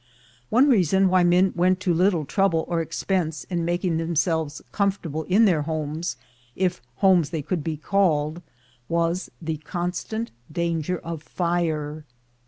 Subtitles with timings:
[0.49, 5.25] One reason why men went to little trouble or ex pense in making themselves comfortable
[5.25, 6.17] in their homes,
[6.55, 8.41] if homes they could be called,
[8.89, 12.03] was the constant danger of fire.